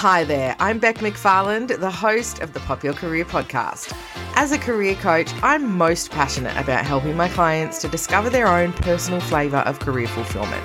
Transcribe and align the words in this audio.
Hi 0.00 0.24
there, 0.24 0.56
I'm 0.58 0.78
Bec 0.78 1.00
McFarland, 1.00 1.78
the 1.78 1.90
host 1.90 2.38
of 2.38 2.54
the 2.54 2.60
Pop 2.60 2.82
Your 2.82 2.94
Career 2.94 3.26
podcast. 3.26 3.94
As 4.34 4.50
a 4.50 4.56
career 4.56 4.94
coach, 4.94 5.30
I'm 5.42 5.76
most 5.76 6.10
passionate 6.10 6.56
about 6.56 6.86
helping 6.86 7.18
my 7.18 7.28
clients 7.28 7.82
to 7.82 7.88
discover 7.88 8.30
their 8.30 8.48
own 8.48 8.72
personal 8.72 9.20
flavour 9.20 9.58
of 9.58 9.78
career 9.78 10.08
fulfillment. 10.08 10.64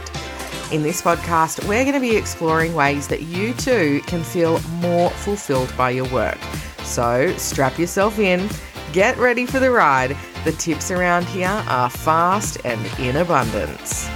In 0.71 0.83
this 0.83 1.01
podcast, 1.01 1.67
we're 1.67 1.83
going 1.83 1.95
to 1.95 1.99
be 1.99 2.15
exploring 2.15 2.75
ways 2.75 3.09
that 3.09 3.23
you 3.23 3.53
too 3.55 3.99
can 4.07 4.23
feel 4.23 4.61
more 4.79 5.09
fulfilled 5.09 5.73
by 5.75 5.89
your 5.89 6.07
work. 6.13 6.39
So 6.83 7.35
strap 7.35 7.77
yourself 7.77 8.19
in, 8.19 8.47
get 8.93 9.17
ready 9.17 9.45
for 9.45 9.59
the 9.59 9.69
ride. 9.69 10.15
The 10.45 10.53
tips 10.53 10.91
around 10.91 11.25
here 11.25 11.61
are 11.67 11.89
fast 11.89 12.59
and 12.63 12.79
in 13.01 13.17
abundance. 13.17 14.09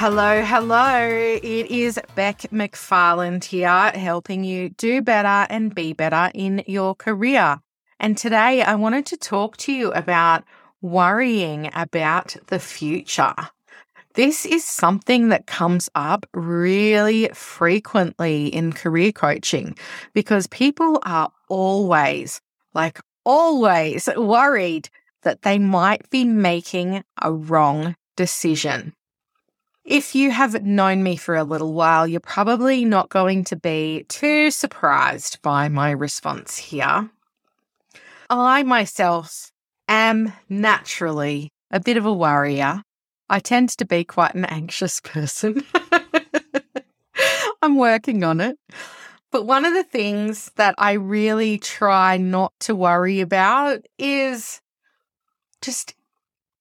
Hello, 0.00 0.42
hello. 0.44 1.08
It 1.42 1.72
is 1.72 1.98
Bec 2.14 2.42
McFarland 2.52 3.42
here, 3.42 3.90
helping 3.90 4.44
you 4.44 4.68
do 4.68 5.02
better 5.02 5.52
and 5.52 5.74
be 5.74 5.92
better 5.92 6.30
in 6.36 6.62
your 6.68 6.94
career. 6.94 7.58
And 7.98 8.16
today 8.16 8.62
I 8.62 8.76
wanted 8.76 9.06
to 9.06 9.16
talk 9.16 9.56
to 9.56 9.72
you 9.72 9.90
about 9.90 10.44
worrying 10.80 11.70
about 11.74 12.36
the 12.46 12.60
future. 12.60 13.34
This 14.14 14.46
is 14.46 14.64
something 14.64 15.30
that 15.30 15.48
comes 15.48 15.90
up 15.96 16.26
really 16.32 17.28
frequently 17.34 18.46
in 18.46 18.72
career 18.72 19.10
coaching 19.10 19.76
because 20.14 20.46
people 20.46 21.00
are 21.02 21.32
always, 21.48 22.40
like 22.72 23.00
always, 23.24 24.08
worried 24.16 24.90
that 25.22 25.42
they 25.42 25.58
might 25.58 26.08
be 26.08 26.22
making 26.24 27.02
a 27.20 27.32
wrong 27.32 27.96
decision. 28.14 28.94
If 29.88 30.14
you 30.14 30.30
have 30.30 30.62
known 30.64 31.02
me 31.02 31.16
for 31.16 31.34
a 31.34 31.44
little 31.44 31.72
while, 31.72 32.06
you're 32.06 32.20
probably 32.20 32.84
not 32.84 33.08
going 33.08 33.42
to 33.44 33.56
be 33.56 34.04
too 34.10 34.50
surprised 34.50 35.40
by 35.40 35.70
my 35.70 35.92
response 35.92 36.58
here. 36.58 37.08
I 38.28 38.64
myself 38.64 39.50
am 39.88 40.34
naturally 40.46 41.54
a 41.70 41.80
bit 41.80 41.96
of 41.96 42.04
a 42.04 42.12
worrier. 42.12 42.82
I 43.30 43.38
tend 43.40 43.70
to 43.78 43.86
be 43.86 44.04
quite 44.04 44.34
an 44.34 44.44
anxious 44.44 45.00
person. 45.04 45.64
I'm 47.62 47.78
working 47.78 48.24
on 48.24 48.42
it. 48.42 48.58
But 49.30 49.46
one 49.46 49.64
of 49.64 49.72
the 49.72 49.84
things 49.84 50.52
that 50.56 50.74
I 50.76 50.92
really 50.92 51.56
try 51.56 52.18
not 52.18 52.52
to 52.60 52.74
worry 52.74 53.22
about 53.22 53.86
is 53.98 54.60
just 55.62 55.94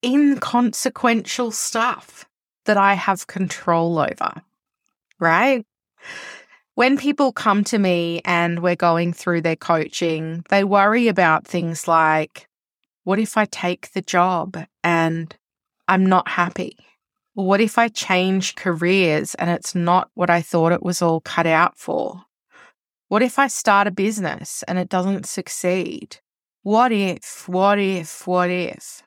inconsequential 0.01 1.51
stuff 1.51 2.23
that 2.67 2.77
I 2.77 2.93
have 2.93 3.27
control 3.27 3.99
over, 3.99 4.31
right? 5.19 5.65
When 6.75 6.97
people 6.97 7.31
come 7.31 7.63
to 7.65 7.79
me 7.79 8.21
and 8.23 8.61
we're 8.61 8.75
going 8.75 9.11
through 9.11 9.41
their 9.41 9.55
coaching, 9.55 10.45
they 10.49 10.63
worry 10.63 11.07
about 11.07 11.47
things 11.47 11.87
like, 11.87 12.47
what 13.03 13.17
if 13.17 13.35
I 13.35 13.45
take 13.45 13.91
the 13.93 14.01
job 14.01 14.57
and 14.83 15.35
I'm 15.87 16.05
not 16.05 16.27
happy? 16.27 16.77
What 17.33 17.61
if 17.61 17.77
I 17.77 17.87
change 17.87 18.55
careers 18.55 19.33
and 19.35 19.49
it's 19.49 19.73
not 19.73 20.11
what 20.13 20.29
I 20.29 20.41
thought 20.41 20.71
it 20.71 20.83
was 20.83 21.01
all 21.01 21.21
cut 21.21 21.47
out 21.47 21.77
for? 21.77 22.21
What 23.07 23.23
if 23.23 23.39
I 23.39 23.47
start 23.47 23.87
a 23.87 23.91
business 23.91 24.63
and 24.67 24.77
it 24.77 24.89
doesn't 24.89 25.25
succeed? 25.25 26.17
What 26.63 26.91
if, 26.91 27.47
what 27.47 27.79
if, 27.79 28.27
what 28.27 28.49
if? 28.49 29.01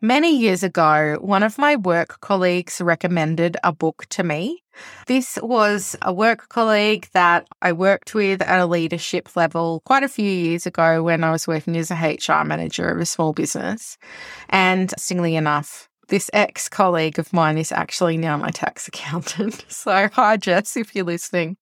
Many 0.00 0.38
years 0.38 0.62
ago, 0.62 1.18
one 1.20 1.42
of 1.42 1.58
my 1.58 1.74
work 1.74 2.20
colleagues 2.20 2.80
recommended 2.80 3.56
a 3.64 3.72
book 3.72 4.06
to 4.10 4.22
me. 4.22 4.62
This 5.08 5.36
was 5.42 5.96
a 6.02 6.12
work 6.12 6.48
colleague 6.48 7.08
that 7.14 7.48
I 7.62 7.72
worked 7.72 8.14
with 8.14 8.40
at 8.40 8.60
a 8.60 8.66
leadership 8.66 9.34
level 9.34 9.82
quite 9.84 10.04
a 10.04 10.08
few 10.08 10.30
years 10.30 10.66
ago 10.66 11.02
when 11.02 11.24
I 11.24 11.32
was 11.32 11.48
working 11.48 11.76
as 11.76 11.90
a 11.90 11.96
HR 11.96 12.44
manager 12.44 12.88
of 12.88 13.00
a 13.00 13.06
small 13.06 13.32
business. 13.32 13.98
And 14.48 14.94
singly 14.96 15.34
enough, 15.34 15.88
this 16.06 16.30
ex 16.32 16.68
colleague 16.68 17.18
of 17.18 17.32
mine 17.32 17.58
is 17.58 17.72
actually 17.72 18.18
now 18.18 18.36
my 18.36 18.50
tax 18.50 18.86
accountant. 18.88 19.64
So, 19.66 20.10
hi, 20.12 20.36
Jess, 20.36 20.76
if 20.76 20.94
you're 20.94 21.06
listening. 21.06 21.56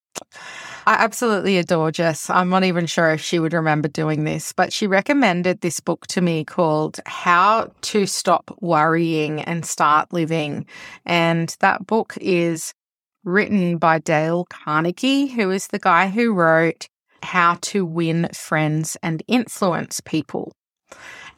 I 0.89 0.95
absolutely 0.95 1.59
adore 1.59 1.91
Jess. 1.91 2.31
I'm 2.31 2.49
not 2.49 2.63
even 2.63 2.87
sure 2.87 3.11
if 3.11 3.21
she 3.21 3.41
would 3.41 3.53
remember 3.53 3.89
doing 3.89 4.23
this, 4.23 4.53
but 4.53 4.73
she 4.73 4.87
recommended 4.87 5.61
this 5.61 5.81
book 5.81 6.07
to 6.09 6.21
me 6.21 6.45
called 6.45 7.01
How 7.07 7.73
to 7.83 8.07
Stop 8.07 8.57
Worrying 8.61 9.41
and 9.41 9.67
Start 9.67 10.13
Living. 10.13 10.65
And 11.05 11.57
that 11.61 11.87
book 11.87 12.17
is 12.21 12.73
written 13.25 13.79
by 13.79 13.99
Dale 13.99 14.47
Carnegie, 14.49 15.27
who 15.27 15.51
is 15.51 15.67
the 15.67 15.81
guy 15.81 16.09
who 16.09 16.33
wrote 16.33 16.89
How 17.23 17.59
to 17.63 17.85
Win 17.85 18.29
Friends 18.33 18.97
and 19.03 19.25
Influence 19.27 20.01
People. 20.01 20.53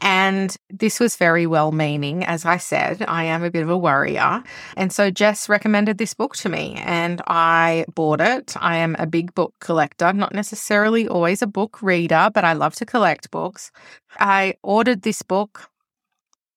And 0.00 0.56
this 0.70 1.00
was 1.00 1.16
very 1.16 1.47
well 1.47 1.72
meaning. 1.72 2.25
As 2.25 2.44
I 2.44 2.56
said, 2.59 3.04
I 3.09 3.25
am 3.25 3.42
a 3.42 3.50
bit 3.50 3.62
of 3.62 3.70
a 3.70 3.78
worrier. 3.78 4.42
And 4.76 4.92
so 4.92 5.10
Jess 5.10 5.48
recommended 5.48 5.98
this 5.98 6.14
book 6.14 6.36
to 6.36 6.48
me 6.48 6.76
and 6.84 7.20
I 7.26 7.84
bought 7.94 8.20
it. 8.20 8.54
I 8.56 8.76
am 8.76 8.94
a 8.98 9.06
big 9.06 9.34
book 9.34 9.54
collector, 9.60 10.12
not 10.12 10.34
necessarily 10.34 11.08
always 11.08 11.42
a 11.42 11.47
book 11.47 11.82
reader, 11.82 12.31
but 12.32 12.44
I 12.44 12.53
love 12.53 12.75
to 12.76 12.87
collect 12.87 13.31
books. 13.31 13.72
I 14.20 14.54
ordered 14.62 15.03
this 15.03 15.22
book 15.22 15.69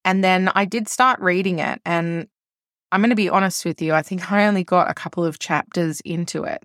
and 0.06 0.24
then 0.24 0.52
I 0.54 0.66
did 0.66 0.88
start 0.88 1.20
reading 1.20 1.60
it. 1.60 1.82
And 1.86 2.28
I'm 2.92 3.02
going 3.02 3.10
to 3.10 3.16
be 3.16 3.30
honest 3.30 3.66
with 3.66 3.82
you, 3.82 3.94
I 3.94 4.02
think 4.02 4.32
I 4.32 4.46
only 4.46 4.64
got 4.64 4.90
a 4.90 4.96
couple 4.96 5.24
of 5.26 5.40
chapters 5.40 6.02
into 6.02 6.44
it. 6.44 6.64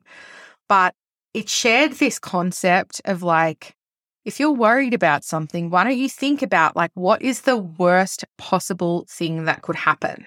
But 0.68 0.94
it 1.32 1.48
shared 1.48 1.92
this 1.92 2.18
concept 2.18 3.00
of 3.04 3.22
like, 3.22 3.75
if 4.26 4.40
you're 4.40 4.50
worried 4.50 4.92
about 4.92 5.24
something, 5.24 5.70
why 5.70 5.84
don't 5.84 5.96
you 5.96 6.08
think 6.08 6.42
about 6.42 6.74
like 6.74 6.90
what 6.94 7.22
is 7.22 7.42
the 7.42 7.56
worst 7.56 8.24
possible 8.36 9.06
thing 9.08 9.44
that 9.44 9.62
could 9.62 9.76
happen? 9.76 10.26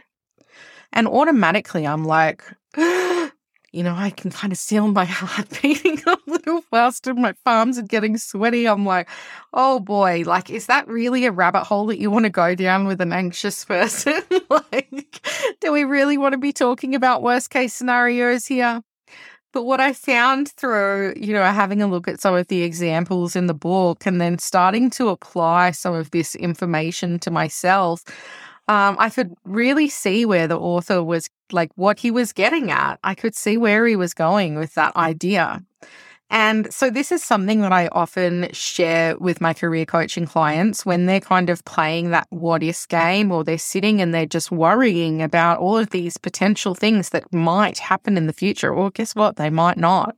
And 0.94 1.06
automatically 1.06 1.86
I'm 1.86 2.06
like, 2.06 2.42
you 2.78 3.84
know, 3.84 3.94
I 3.94 4.12
can 4.16 4.32
kind 4.32 4.54
of 4.54 4.58
feel 4.58 4.88
my 4.88 5.04
heart 5.10 5.50
beating 5.62 6.02
a 6.08 6.18
little 6.28 6.62
faster. 6.72 7.14
My 7.14 7.34
palms 7.44 7.78
are 7.78 7.84
getting 7.84 8.18
sweaty. 8.18 8.70
I'm 8.70 8.86
like, 8.86 9.10
oh 9.54 9.82
boy, 9.82 10.24
like, 10.26 10.50
is 10.50 10.68
that 10.68 10.88
really 10.88 11.26
a 11.26 11.32
rabbit 11.34 11.66
hole 11.66 11.88
that 11.88 12.00
you 12.00 12.10
want 12.10 12.24
to 12.24 12.30
go 12.30 12.56
down 12.56 12.88
with 12.88 13.02
an 13.02 13.12
anxious 13.12 13.66
person? 13.66 14.24
like, 14.50 15.28
do 15.60 15.74
we 15.74 15.84
really 15.84 16.18
want 16.18 16.32
to 16.32 16.40
be 16.40 16.54
talking 16.54 16.96
about 16.96 17.22
worst 17.22 17.50
case 17.50 17.74
scenarios 17.74 18.46
here? 18.46 18.82
But 19.52 19.64
what 19.64 19.80
I 19.80 19.94
found 19.94 20.50
through, 20.50 21.16
you 21.18 21.34
know, 21.34 21.44
having 21.44 21.82
a 21.82 21.88
look 21.88 22.08
at 22.08 22.22
some 22.22 22.36
of 22.36 22.48
the 22.48 22.62
examples 22.62 23.36
in 23.36 23.48
the 23.48 23.54
book 23.54 24.06
and 24.06 24.22
then 24.22 24.38
starting 24.38 24.90
to 24.92 25.10
apply 25.10 25.72
some 25.72 25.96
of 25.96 26.12
this 26.12 26.36
information 26.36 27.18
to 27.20 27.32
myself, 27.32 28.04
um, 28.68 28.96
I 29.00 29.10
could 29.10 29.34
really 29.46 29.90
see 29.90 30.26
where 30.26 30.48
the 30.48 30.60
author 30.60 31.04
was 31.04 31.30
like 31.52 31.72
what 31.76 32.00
he 32.00 32.12
was 32.12 32.32
getting 32.32 32.70
at. 32.70 33.00
I 33.04 33.16
could 33.16 33.36
see 33.36 33.58
where 33.58 33.88
he 33.88 33.96
was 33.96 34.14
going 34.14 34.56
with 34.56 34.76
that 34.76 34.96
idea. 34.96 35.64
And 36.32 36.72
so 36.72 36.92
this 36.92 37.12
is 37.12 37.24
something 37.24 37.62
that 37.62 37.72
I 37.72 37.88
often 37.88 38.50
share 38.52 39.18
with 39.18 39.42
my 39.42 39.54
career 39.54 39.86
coaching 39.86 40.28
clients 40.28 40.86
when 40.86 41.08
they're 41.08 41.20
kind 41.20 41.50
of 41.50 41.66
playing 41.66 42.12
that 42.12 42.28
what 42.30 42.62
if 42.62 42.88
game 42.88 43.32
or 43.32 43.44
they're 43.44 43.58
sitting 43.58 44.00
and 44.00 44.14
they're 44.14 44.28
just 44.28 44.52
worrying 44.52 45.24
about 45.24 45.58
all 45.58 45.78
of 45.78 45.90
these 45.90 46.18
potential 46.18 46.76
things 46.76 47.10
that 47.10 47.34
might 47.34 47.80
happen 47.80 48.16
in 48.16 48.28
the 48.28 48.34
future. 48.34 48.72
Or 48.72 48.92
guess 48.92 49.16
what? 49.16 49.38
They 49.38 49.50
might 49.50 49.78
not. 49.78 50.16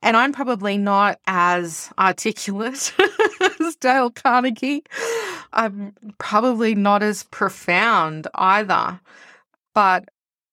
And 0.00 0.16
I'm 0.16 0.32
probably 0.32 0.78
not 0.78 1.18
as 1.26 1.90
articulate 1.98 2.94
as 3.60 3.76
Dale 3.76 4.10
Carnegie. 4.10 4.84
I'm 5.52 5.92
probably 6.18 6.76
not 6.76 7.02
as 7.02 7.24
profound 7.24 8.28
either. 8.34 9.00
But 9.74 10.08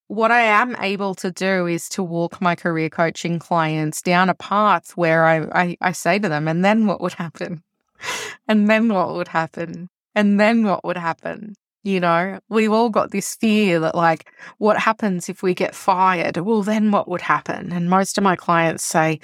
what 0.08 0.30
I 0.30 0.42
am 0.42 0.76
able 0.76 1.14
to 1.16 1.30
do 1.30 1.66
is 1.66 1.88
to 1.90 2.02
walk 2.02 2.40
my 2.40 2.54
career 2.54 2.88
coaching 2.88 3.38
clients 3.38 4.02
down 4.02 4.28
a 4.28 4.34
path 4.34 4.92
where 4.96 5.24
I, 5.24 5.38
I, 5.52 5.76
I, 5.80 5.92
say 5.92 6.18
to 6.18 6.28
them, 6.28 6.46
and 6.46 6.64
then 6.64 6.86
what 6.86 7.00
would 7.00 7.14
happen? 7.14 7.62
And 8.48 8.70
then 8.70 8.88
what 8.88 9.14
would 9.14 9.26
happen? 9.26 9.88
And 10.14 10.38
then 10.38 10.64
what 10.64 10.84
would 10.84 10.96
happen? 10.96 11.56
You 11.82 11.98
know, 11.98 12.38
we've 12.48 12.70
all 12.70 12.90
got 12.90 13.10
this 13.10 13.34
fear 13.34 13.80
that, 13.80 13.96
like, 13.96 14.30
what 14.58 14.78
happens 14.78 15.28
if 15.28 15.42
we 15.42 15.52
get 15.52 15.74
fired? 15.74 16.36
Well, 16.36 16.62
then 16.62 16.92
what 16.92 17.08
would 17.08 17.22
happen? 17.22 17.72
And 17.72 17.90
most 17.90 18.18
of 18.18 18.22
my 18.22 18.36
clients 18.36 18.84
say, 18.84 19.18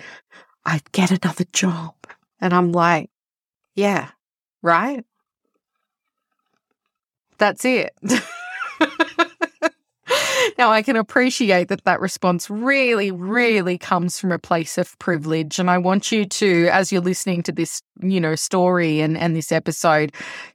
I'd 0.65 0.91
get 0.91 1.13
another 1.13 1.45
job. 1.53 1.95
And 2.41 2.53
I'm 2.53 2.73
like, 2.73 3.11
yeah, 3.77 4.11
right? 4.61 5.05
That's 7.39 7.65
it. 7.65 7.95
now, 10.59 10.71
I 10.71 10.83
can 10.83 10.97
appreciate 10.97 11.69
that 11.69 11.85
that 11.85 12.01
response 12.01 12.51
really, 12.51 13.11
really 13.11 13.79
comes 13.79 14.19
from 14.19 14.33
a 14.33 14.39
place 14.39 14.79
of 14.79 14.99
privilege. 14.99 15.59
And 15.59 15.71
I 15.71 15.79
want 15.79 16.13
you 16.13 16.25
to, 16.25 16.69
as 16.69 16.93
you're 16.93 17.01
listening 17.01 17.43
to 17.45 17.53
this 17.53 17.83
you 18.01 18.21
know, 18.21 18.35
story 18.35 19.01
and, 19.01 19.17
and 19.17 19.37
this 19.37 19.53
episode 19.53 20.13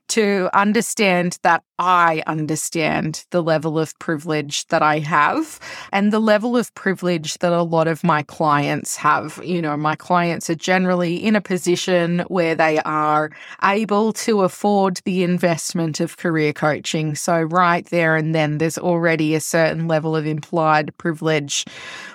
to 0.08 0.48
understand 0.54 1.38
that 1.42 1.62
I 1.78 2.22
understand 2.26 3.26
the 3.30 3.42
level 3.42 3.78
of 3.78 3.96
privilege 3.98 4.66
that 4.68 4.82
I 4.82 4.98
have 5.00 5.60
and 5.92 6.12
the 6.12 6.18
level 6.18 6.56
of 6.56 6.74
privilege 6.74 7.38
that 7.38 7.52
a 7.52 7.62
lot 7.62 7.86
of 7.86 8.02
my 8.02 8.22
clients 8.22 8.96
have. 8.96 9.38
You 9.44 9.60
know, 9.60 9.76
my 9.76 9.94
clients 9.94 10.48
are 10.48 10.54
generally 10.54 11.16
in 11.16 11.36
a 11.36 11.40
position 11.40 12.20
where 12.28 12.54
they 12.54 12.78
are 12.80 13.30
able 13.62 14.12
to 14.14 14.42
afford 14.42 15.00
the 15.04 15.22
investment 15.22 16.00
of 16.00 16.16
career 16.16 16.52
coaching. 16.52 17.14
So, 17.14 17.42
right 17.42 17.84
there 17.86 18.16
and 18.16 18.34
then, 18.34 18.58
there's 18.58 18.78
already 18.78 19.34
a 19.34 19.40
certain 19.40 19.88
level 19.88 20.16
of 20.16 20.26
implied 20.26 20.96
privilege 20.96 21.66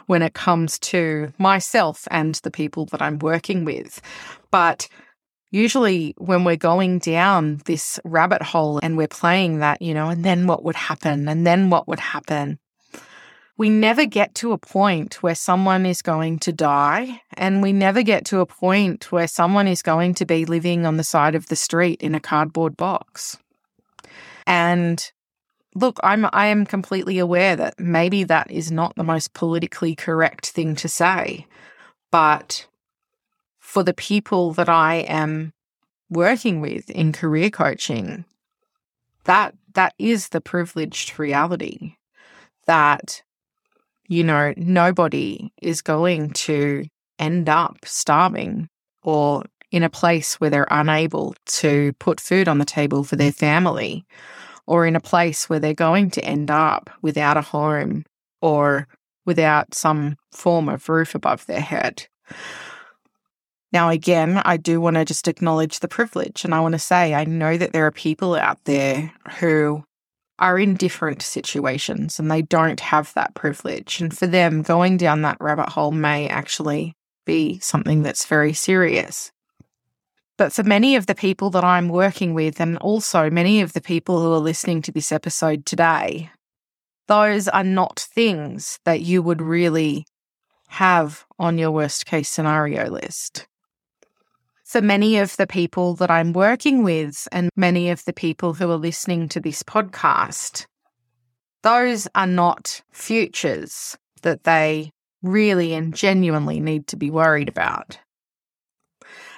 when 0.08 0.22
it 0.22 0.34
comes 0.34 0.80
to 0.80 1.32
myself 1.38 2.08
and 2.12 2.36
the 2.36 2.52
people 2.52 2.86
that 2.88 3.02
I'm 3.02 3.20
working 3.20 3.66
with. 3.66 4.02
But 4.52 4.88
usually 5.54 6.16
when 6.18 6.44
we're 6.44 6.56
going 6.58 6.98
down 6.98 7.62
this 7.66 8.00
rabbit 8.04 8.42
hole 8.42 8.80
and 8.82 8.98
we're 8.98 9.08
playing 9.08 9.60
that, 9.60 9.82
you 9.82 9.94
know, 9.94 10.10
and 10.10 10.26
then 10.26 10.48
what 10.48 10.64
would 10.64 10.76
happen? 10.76 11.30
And 11.30 11.46
then 11.46 11.70
what 11.70 11.88
would 11.88 12.00
happen? 12.00 12.58
We 13.56 13.70
never 13.70 14.06
get 14.06 14.34
to 14.36 14.52
a 14.52 14.58
point 14.58 15.22
where 15.22 15.36
someone 15.36 15.86
is 15.86 16.02
going 16.02 16.40
to 16.40 16.52
die, 16.52 17.22
and 17.36 17.62
we 17.62 17.72
never 17.72 18.02
get 18.02 18.26
to 18.26 18.40
a 18.40 18.48
point 18.48 19.12
where 19.12 19.28
someone 19.28 19.68
is 19.68 19.84
going 19.84 20.16
to 20.16 20.26
be 20.26 20.46
living 20.46 20.88
on 20.88 20.98
the 20.98 21.04
side 21.04 21.36
of 21.36 21.46
the 21.46 21.56
street 21.56 22.02
in 22.02 22.16
a 22.16 22.20
cardboard 22.20 22.76
box. 22.76 23.38
And 24.48 25.00
look, 25.76 26.00
I'm 26.04 26.28
I 26.34 26.48
am 26.48 26.66
completely 26.66 27.20
aware 27.20 27.56
that 27.56 27.80
maybe 27.80 28.24
that 28.24 28.50
is 28.50 28.72
not 28.72 28.96
the 28.96 29.04
most 29.04 29.36
politically 29.36 29.94
correct 29.94 30.48
thing 30.48 30.76
to 30.78 30.90
say, 30.90 31.46
but 32.12 32.66
for 33.74 33.82
the 33.82 33.94
people 33.96 34.54
that 34.54 34.70
I 34.70 34.98
am 34.98 35.52
working 36.08 36.62
with 36.62 36.92
in 36.92 37.12
career 37.12 37.50
coaching, 37.50 38.24
that 39.24 39.56
that 39.74 39.96
is 39.98 40.30
the 40.30 40.42
privileged 40.42 41.18
reality 41.18 41.96
that 42.68 43.24
you 44.08 44.24
know 44.24 44.54
nobody 44.58 45.52
is 45.60 45.82
going 45.82 46.30
to 46.34 46.86
end 47.18 47.50
up 47.50 47.78
starving 47.84 48.70
or 49.02 49.44
in 49.72 49.82
a 49.82 49.90
place 49.90 50.36
where 50.36 50.52
they're 50.52 50.68
unable 50.70 51.34
to 51.48 51.94
put 51.94 52.22
food 52.22 52.48
on 52.48 52.60
the 52.60 52.66
table 52.66 53.04
for 53.04 53.16
their 53.16 53.32
family 53.32 54.06
or 54.68 54.86
in 54.86 54.96
a 54.96 55.00
place 55.00 55.50
where 55.50 55.60
they're 55.60 55.74
going 55.74 56.12
to 56.12 56.24
end 56.24 56.52
up 56.52 56.92
without 57.02 57.38
a 57.38 57.42
home 57.42 58.06
or 58.40 58.88
without 59.26 59.74
some 59.74 60.16
form 60.32 60.70
of 60.70 60.88
roof 60.90 61.16
above 61.16 61.44
their 61.48 61.60
head. 61.60 62.08
Now, 63.74 63.90
again, 63.90 64.40
I 64.46 64.58
do 64.58 64.80
want 64.80 64.98
to 64.98 65.04
just 65.04 65.28
acknowledge 65.28 65.80
the 65.80 65.88
privilege. 65.88 66.46
And 66.46 66.54
I 66.54 66.60
want 66.60 66.74
to 66.74 66.80
say, 66.80 67.16
I 67.16 67.26
know 67.26 67.58
that 67.58 67.74
there 67.74 67.88
are 67.88 67.92
people 67.92 68.36
out 68.36 68.64
there 68.66 69.12
who 69.40 69.84
are 70.38 70.60
in 70.60 70.76
different 70.76 71.24
situations 71.24 72.20
and 72.20 72.30
they 72.30 72.44
don't 72.44 72.80
have 72.80 73.12
that 73.16 73.34
privilege. 73.34 74.00
And 74.00 74.16
for 74.16 74.28
them, 74.28 74.62
going 74.62 74.98
down 74.98 75.24
that 75.24 75.38
rabbit 75.40 75.70
hole 75.70 75.92
may 75.92 76.28
actually 76.28 76.94
be 77.26 77.60
something 77.60 78.04
that's 78.04 78.28
very 78.28 78.54
serious. 78.54 79.32
But 80.38 80.54
for 80.54 80.64
many 80.64 80.96
of 80.96 81.08
the 81.08 81.16
people 81.16 81.50
that 81.52 81.64
I'm 81.64 81.90
working 81.90 82.36
with, 82.36 82.60
and 82.60 82.78
also 82.78 83.30
many 83.30 83.62
of 83.62 83.74
the 83.74 83.82
people 83.82 84.22
who 84.22 84.34
are 84.34 84.40
listening 84.40 84.84
to 84.84 84.92
this 84.92 85.12
episode 85.12 85.66
today, 85.66 86.30
those 87.08 87.48
are 87.48 87.64
not 87.64 88.00
things 88.00 88.80
that 88.86 89.02
you 89.02 89.24
would 89.24 89.42
really 89.42 90.06
have 90.70 91.26
on 91.40 91.58
your 91.58 91.72
worst 91.72 92.06
case 92.06 92.30
scenario 92.30 92.90
list 92.90 93.48
for 94.74 94.82
many 94.82 95.20
of 95.20 95.38
the 95.38 95.46
people 95.46 95.94
that 95.94 96.10
I'm 96.10 96.34
working 96.34 96.82
with 96.82 97.28
and 97.32 97.52
many 97.56 97.92
of 97.92 98.04
the 98.06 98.12
people 98.12 98.56
who 98.56 98.72
are 98.72 98.76
listening 98.76 99.30
to 99.30 99.40
this 99.40 99.62
podcast, 99.62 100.66
those 101.62 102.08
are 102.16 102.26
not 102.26 102.82
futures 102.92 103.96
that 104.24 104.46
they 104.46 104.90
really 105.22 105.76
and 105.76 105.94
genuinely 105.94 106.60
need 106.60 106.88
to 106.88 106.96
be 106.96 107.12
worried 107.12 107.50
about. 107.50 108.00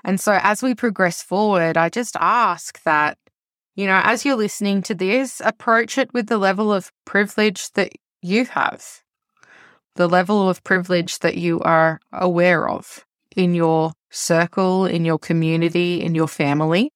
And 0.06 0.22
so 0.22 0.40
as 0.42 0.64
we 0.64 0.74
progress 0.74 1.22
forward, 1.22 1.76
I 1.76 1.90
just 1.90 2.16
ask 2.18 2.82
that, 2.84 3.18
you 3.76 3.88
know, 3.88 4.00
as 4.06 4.24
you're 4.24 4.38
listening 4.38 4.84
to 4.84 4.96
this, 4.96 5.42
approach 5.44 5.98
it 5.98 6.14
with 6.14 6.28
the 6.28 6.38
level 6.38 6.72
of 6.72 6.94
privilege 7.04 7.70
that 7.74 7.92
you 8.22 8.46
have, 8.46 9.02
the 9.96 10.08
level 10.08 10.50
of 10.50 10.64
privilege 10.64 11.20
that 11.20 11.36
you 11.36 11.60
are 11.60 12.00
aware 12.14 12.70
of 12.70 13.06
in 13.36 13.54
your 13.54 13.92
circle, 14.16 14.86
in 14.86 15.06
your 15.06 15.20
community, 15.20 16.02
in 16.02 16.16
your 16.16 16.28
family. 16.28 16.92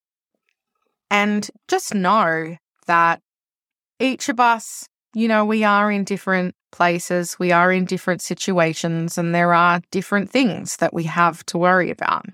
And 1.10 1.48
just 1.68 1.94
know 1.94 2.56
that 2.86 3.20
each 3.98 4.28
of 4.28 4.40
us, 4.40 4.86
you 5.14 5.28
know, 5.28 5.44
we 5.44 5.64
are 5.64 5.90
in 5.90 6.04
different 6.04 6.54
places, 6.72 7.38
we 7.38 7.52
are 7.52 7.72
in 7.72 7.84
different 7.84 8.22
situations, 8.22 9.18
and 9.18 9.34
there 9.34 9.52
are 9.52 9.80
different 9.90 10.30
things 10.30 10.76
that 10.76 10.94
we 10.94 11.04
have 11.04 11.44
to 11.46 11.58
worry 11.58 11.90
about. 11.90 12.26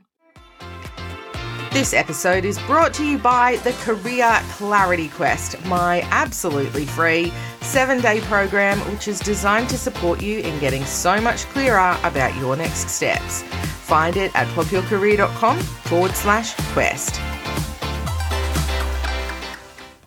This 1.72 1.92
episode 1.92 2.46
is 2.46 2.58
brought 2.60 2.94
to 2.94 3.04
you 3.04 3.18
by 3.18 3.56
the 3.56 3.72
Career 3.72 4.40
Clarity 4.52 5.08
Quest, 5.08 5.62
my 5.66 6.00
absolutely 6.10 6.86
free 6.86 7.32
seven 7.60 8.00
day 8.00 8.20
program, 8.22 8.78
which 8.92 9.08
is 9.08 9.20
designed 9.20 9.68
to 9.70 9.76
support 9.76 10.22
you 10.22 10.38
in 10.38 10.58
getting 10.58 10.84
so 10.84 11.20
much 11.20 11.44
clearer 11.46 11.98
about 12.02 12.34
your 12.36 12.56
next 12.56 12.88
steps. 12.88 13.42
Find 13.86 14.16
it 14.16 14.34
at 14.34 14.48
popyourcareer.com 14.48 15.60
forward 15.60 16.10
slash 16.16 16.54
quest. 16.72 17.20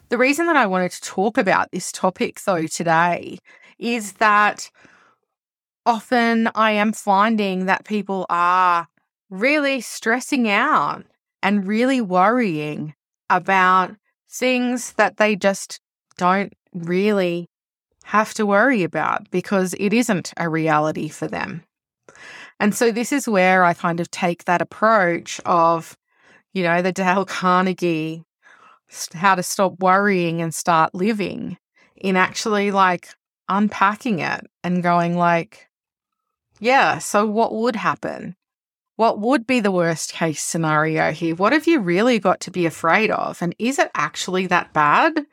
The 0.10 0.18
reason 0.18 0.48
that 0.48 0.58
I 0.58 0.68
wanted 0.68 0.92
to 0.92 1.02
talk 1.02 1.38
about 1.38 1.72
this 1.72 1.90
topic, 1.94 2.42
though, 2.42 2.68
today 2.68 3.38
is 3.78 4.14
that 4.14 4.70
often 5.86 6.50
I 6.56 6.72
am 6.72 6.92
finding 6.92 7.68
that 7.68 7.86
people 7.86 8.26
are 8.30 8.90
really 9.30 9.80
stressing 9.80 10.50
out 10.50 11.06
and 11.42 11.66
really 11.66 12.02
worrying 12.02 12.96
about 13.30 13.96
things 14.30 14.92
that 14.94 15.16
they 15.16 15.38
just 15.38 15.80
don't 16.18 16.52
really 16.74 17.48
have 18.04 18.34
to 18.34 18.46
worry 18.46 18.84
about 18.84 19.31
because 19.31 19.74
it 19.80 19.94
isn't 19.94 20.34
a 20.36 20.50
reality 20.50 21.08
for 21.08 21.28
them. 21.28 21.64
And 22.59 22.75
so 22.75 22.91
this 22.91 23.11
is 23.11 23.27
where 23.27 23.63
I 23.63 23.73
kind 23.73 24.00
of 24.00 24.11
take 24.11 24.45
that 24.45 24.61
approach 24.61 25.39
of, 25.45 25.97
you 26.53 26.63
know, 26.63 26.81
the 26.81 26.91
Dale 26.91 27.25
Carnegie, 27.25 28.23
how 29.13 29.35
to 29.35 29.44
stop 29.44 29.79
worrying 29.79 30.41
and 30.41 30.53
start 30.53 30.94
living 30.94 31.57
in 31.95 32.15
actually 32.15 32.71
like 32.71 33.09
unpacking 33.47 34.19
it 34.19 34.45
and 34.63 34.83
going 34.83 35.18
like, 35.18 35.69
yeah, 36.59 36.97
so 36.97 37.25
what 37.25 37.54
would 37.54 37.75
happen? 37.75 38.35
What 38.97 39.19
would 39.19 39.47
be 39.47 39.61
the 39.61 39.71
worst 39.71 40.11
case 40.11 40.42
scenario 40.42 41.11
here? 41.11 41.35
What 41.35 41.54
have 41.54 41.68
you 41.68 41.80
really 41.80 42.19
got 42.19 42.42
to 42.42 42.51
be 42.51 42.66
afraid 42.66 43.11
of? 43.11 43.42
And 43.42 43.56
is 43.57 43.80
it 43.80 43.89
actually 43.95 44.47
that 44.47 44.73
bad? 44.73 45.25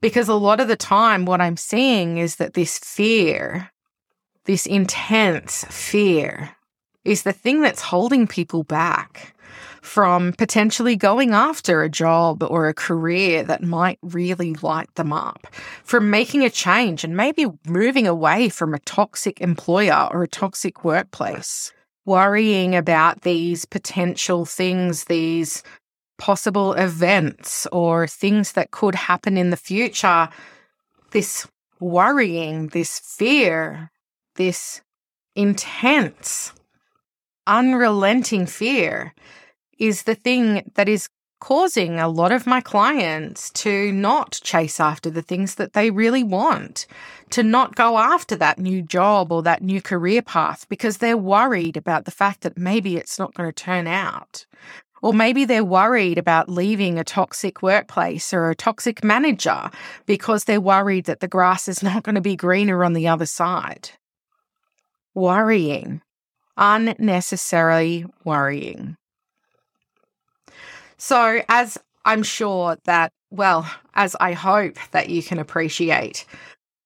Because 0.00 0.28
a 0.28 0.34
lot 0.34 0.58
of 0.58 0.66
the 0.66 0.76
time, 0.76 1.24
what 1.24 1.40
I'm 1.40 1.56
seeing 1.56 2.18
is 2.18 2.36
that 2.36 2.54
this 2.54 2.78
fear, 2.78 3.70
this 4.46 4.66
intense 4.66 5.64
fear, 5.70 6.56
is 7.04 7.22
the 7.22 7.32
thing 7.32 7.60
that's 7.60 7.80
holding 7.80 8.26
people 8.26 8.62
back 8.64 9.34
from 9.82 10.32
potentially 10.32 10.96
going 10.96 11.32
after 11.32 11.82
a 11.82 11.90
job 11.90 12.42
or 12.42 12.68
a 12.68 12.74
career 12.74 13.44
that 13.44 13.62
might 13.62 13.98
really 14.02 14.54
light 14.54 14.92
them 14.94 15.12
up, 15.12 15.46
from 15.82 16.10
making 16.10 16.42
a 16.42 16.50
change 16.50 17.04
and 17.04 17.16
maybe 17.16 17.46
moving 17.66 18.06
away 18.06 18.48
from 18.48 18.72
a 18.72 18.78
toxic 18.80 19.40
employer 19.40 20.08
or 20.10 20.22
a 20.22 20.28
toxic 20.28 20.84
workplace 20.84 21.72
worrying 22.06 22.74
about 22.74 23.22
these 23.22 23.64
potential 23.64 24.44
things, 24.44 25.04
these 25.04 25.62
possible 26.18 26.72
events 26.74 27.66
or 27.72 28.06
things 28.06 28.52
that 28.52 28.70
could 28.70 28.94
happen 28.94 29.36
in 29.36 29.50
the 29.50 29.56
future, 29.56 30.28
this 31.10 31.46
worrying, 31.80 32.68
this 32.68 33.00
fear, 33.00 33.90
this 34.36 34.80
intense, 35.34 36.52
unrelenting 37.46 38.46
fear 38.46 39.14
is 39.78 40.02
the 40.02 40.14
thing 40.14 40.70
that 40.74 40.88
is 40.88 41.08
causing 41.40 41.98
a 41.98 42.08
lot 42.08 42.32
of 42.32 42.46
my 42.46 42.60
clients 42.60 43.50
to 43.50 43.92
not 43.92 44.40
chase 44.42 44.80
after 44.80 45.10
the 45.10 45.20
things 45.20 45.56
that 45.56 45.74
they 45.74 45.90
really 45.90 46.22
want, 46.22 46.86
to 47.28 47.42
not 47.42 47.74
go 47.74 47.98
after 47.98 48.34
that 48.34 48.58
new 48.58 48.80
job 48.80 49.30
or 49.30 49.42
that 49.42 49.62
new 49.62 49.82
career 49.82 50.22
path 50.22 50.66
because 50.70 50.98
they're 50.98 51.18
worried 51.18 51.76
about 51.76 52.06
the 52.06 52.10
fact 52.10 52.40
that 52.40 52.56
maybe 52.56 52.96
it's 52.96 53.18
not 53.18 53.34
going 53.34 53.46
to 53.46 53.52
turn 53.52 53.86
out. 53.86 54.46
Or 55.02 55.12
maybe 55.12 55.44
they're 55.44 55.62
worried 55.62 56.16
about 56.16 56.48
leaving 56.48 56.98
a 56.98 57.04
toxic 57.04 57.60
workplace 57.60 58.32
or 58.32 58.48
a 58.48 58.54
toxic 58.54 59.04
manager 59.04 59.70
because 60.06 60.44
they're 60.44 60.62
worried 60.62 61.04
that 61.04 61.20
the 61.20 61.28
grass 61.28 61.68
is 61.68 61.82
not 61.88 62.04
going 62.04 62.14
to 62.14 62.22
be 62.22 62.36
greener 62.36 62.82
on 62.82 62.94
the 62.94 63.08
other 63.08 63.26
side. 63.26 63.90
Worrying, 65.12 66.00
unnecessarily 66.56 68.06
worrying. 68.24 68.96
So, 70.96 71.42
as 71.48 71.78
I'm 72.04 72.22
sure 72.22 72.76
that, 72.84 73.12
well, 73.30 73.70
as 73.94 74.16
I 74.20 74.32
hope 74.32 74.76
that 74.92 75.08
you 75.08 75.22
can 75.22 75.38
appreciate, 75.38 76.24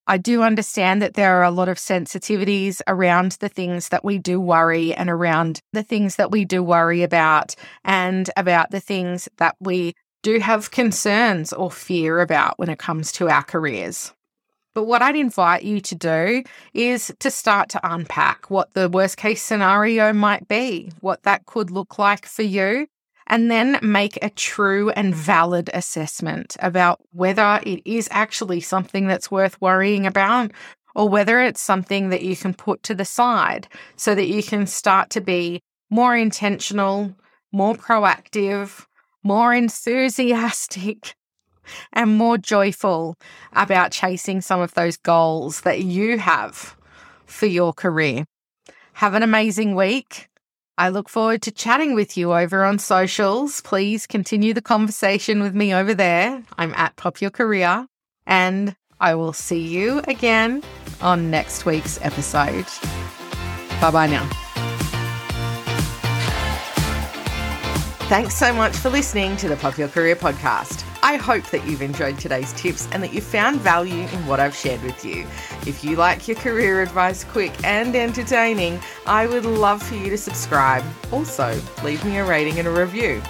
I 0.07 0.17
do 0.17 0.43
understand 0.43 1.03
that 1.03 1.15
there 1.15 1.37
are 1.37 1.45
a 1.45 1.51
lot 1.51 1.69
of 1.69 1.77
sensitivities 1.77 2.81
around 2.89 3.33
the 3.41 3.49
things 3.51 3.91
that 3.91 4.05
we 4.05 4.17
do 4.17 4.41
worry 4.41 4.95
and 4.95 5.11
around 5.11 5.61
the 5.75 5.83
things 5.83 6.17
that 6.17 6.31
we 6.31 6.47
do 6.47 6.63
worry 6.63 7.03
about 7.03 7.55
and 7.85 8.31
about 8.35 8.71
the 8.71 8.81
things 8.81 9.29
that 9.37 9.55
we 9.61 9.93
do 10.23 10.41
have 10.41 10.71
concerns 10.71 11.53
or 11.53 11.71
fear 11.71 12.21
about 12.21 12.59
when 12.59 12.71
it 12.71 12.79
comes 12.79 13.13
to 13.13 13.29
our 13.29 13.43
careers. 13.43 14.13
But 14.79 14.85
what 14.85 15.03
I'd 15.03 15.17
invite 15.17 15.65
you 15.65 15.81
to 15.81 15.97
do 15.97 16.45
is 16.73 17.13
to 17.19 17.33
start 17.33 17.69
to 17.71 17.81
unpack 17.83 18.49
what 18.49 18.75
the 18.75 18.89
worst 18.89 19.17
case 19.17 19.43
scenario 19.43 20.13
might 20.13 20.47
be, 20.47 20.93
what 21.01 21.25
that 21.25 21.47
could 21.47 21.73
look 21.73 21.99
like 21.99 22.25
for 22.25 22.45
you, 22.45 22.87
and 23.27 23.51
then 23.51 23.81
make 23.83 24.21
a 24.23 24.31
true 24.31 24.91
and 24.91 25.13
valid 25.13 25.69
assessment 25.75 26.57
about 26.61 27.01
whether 27.11 27.59
it 27.67 27.83
is 27.85 28.07
actually 28.13 28.61
something 28.61 29.09
that's 29.09 29.33
worth 29.33 29.61
worrying 29.61 30.07
about 30.07 30.53
or 30.95 31.09
whether 31.09 31.41
it's 31.41 31.61
something 31.61 32.11
that 32.11 32.23
you 32.23 32.37
can 32.37 32.55
put 32.55 32.85
to 32.85 32.95
the 32.95 33.05
side 33.05 33.67
so 33.97 34.15
that 34.15 34.29
you 34.29 34.45
can 34.45 34.65
start 34.65 35.11
to 35.11 35.21
be 35.21 35.61
more 35.91 36.17
intentional, 36.17 37.17
more 37.51 37.75
proactive, 37.75 38.87
more 39.25 39.53
enthusiastic, 39.53 41.17
and 41.93 42.17
more 42.17 42.39
joyful 42.39 43.17
about 43.53 43.93
chasing 43.93 44.41
some 44.41 44.61
of 44.61 44.75
those 44.75 44.97
goals 44.97 45.63
that 45.63 45.83
you 45.83 46.19
have 46.19 46.77
for 47.27 47.47
your 47.47 47.73
career. 47.73 48.25
Have 48.95 49.15
an 49.15 49.23
amazing 49.23 49.75
week. 49.75 50.29
I 50.77 50.91
look 50.91 51.09
forward 51.09 51.43
to 51.43 51.51
chatting 51.51 51.95
with 51.95 52.17
you 52.17 52.33
over 52.33 52.65
on 52.65 52.79
socials. 52.79 53.61
Please 53.63 54.07
continue 54.07 54.55
the 54.55 54.63
conversation 54.63 55.43
with 55.43 55.55
me 55.55 55.75
over 55.75 55.93
there. 55.93 56.43
I'm 56.57 56.73
at 56.75 56.97
Pop 56.97 57.21
Your 57.21 57.33
Career, 57.33 57.87
and 58.27 58.77
I 59.01 59.17
will 59.17 59.33
see 59.33 59.61
you 59.61 60.03
again 60.07 60.63
on 61.01 61.31
next 61.31 61.67
week's 61.67 62.01
episode. 62.01 62.67
Bye 63.81 63.91
bye 63.91 64.07
now. 64.07 64.29
Thanks 68.09 68.37
so 68.37 68.55
much 68.55 68.75
for 68.75 68.89
listening 68.89 69.37
to 69.37 69.49
the 69.49 69.57
Pop 69.57 69.77
Your 69.77 69.89
Career 69.89 70.17
podcast. 70.17 70.88
I 71.03 71.17
hope 71.17 71.45
that 71.51 71.67
you've 71.67 71.83
enjoyed 71.83 72.19
today's 72.19 72.53
tips 72.55 72.89
and 72.93 73.03
that 73.03 73.13
you 73.13 73.21
found 73.21 73.61
value 73.61 74.07
in 74.07 74.27
what 74.27 74.41
I've 74.41 74.55
shared 74.55 74.83
with 74.83 75.05
you. 75.05 75.27
If 75.67 75.85
you 75.85 75.97
like 75.97 76.29
your 76.29 76.37
career 76.37 76.83
advice 76.83 77.25
quick 77.25 77.53
and 77.65 77.95
entertaining, 77.95 78.81
I 79.07 79.27
would 79.27 79.45
love 79.45 79.83
for 79.83 79.95
you 79.95 80.11
to 80.11 80.19
subscribe. 80.19 80.85
Also, 81.13 81.61
leave 81.85 82.05
me 82.05 82.19
a 82.19 82.25
rating 82.25 82.59
and 82.59 82.69
a 82.69 82.71
review. 82.71 83.23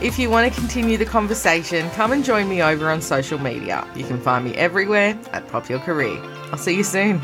If 0.00 0.18
you 0.18 0.30
want 0.30 0.52
to 0.52 0.60
continue 0.60 0.96
the 0.96 1.04
conversation, 1.04 1.90
come 1.90 2.12
and 2.12 2.24
join 2.24 2.48
me 2.48 2.62
over 2.62 2.88
on 2.88 3.02
social 3.02 3.38
media. 3.38 3.86
You 3.96 4.04
can 4.04 4.20
find 4.20 4.44
me 4.44 4.54
everywhere 4.54 5.18
at 5.32 5.48
Pop 5.48 5.68
Your 5.68 5.80
Career. 5.80 6.20
I'll 6.52 6.58
see 6.58 6.76
you 6.76 6.84
soon. 6.84 7.20